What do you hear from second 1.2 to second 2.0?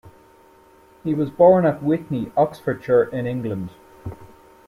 born at